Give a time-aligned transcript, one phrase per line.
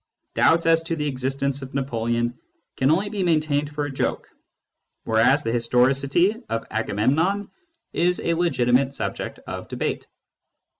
[0.33, 2.39] Doubts as to the existence of Napoleon
[2.75, 4.27] can only be maintained for a joke,
[5.03, 7.51] whereas the historicity of Agamemnon
[7.93, 10.07] is a legitimate subject of debate.